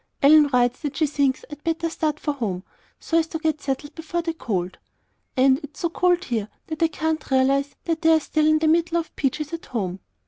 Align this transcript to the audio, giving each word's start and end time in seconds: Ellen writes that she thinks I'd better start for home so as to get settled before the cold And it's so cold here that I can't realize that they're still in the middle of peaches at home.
Ellen 0.23 0.47
writes 0.51 0.79
that 0.79 0.97
she 0.97 1.05
thinks 1.05 1.45
I'd 1.51 1.63
better 1.63 1.87
start 1.87 2.19
for 2.19 2.33
home 2.33 2.63
so 2.99 3.19
as 3.19 3.27
to 3.27 3.37
get 3.37 3.61
settled 3.61 3.93
before 3.93 4.23
the 4.23 4.33
cold 4.33 4.79
And 5.37 5.59
it's 5.61 5.81
so 5.81 5.91
cold 5.91 6.23
here 6.23 6.49
that 6.65 6.81
I 6.81 6.87
can't 6.87 7.29
realize 7.29 7.75
that 7.85 8.01
they're 8.01 8.19
still 8.19 8.47
in 8.47 8.57
the 8.57 8.67
middle 8.67 8.97
of 8.97 9.15
peaches 9.15 9.53
at 9.53 9.67
home. 9.67 9.99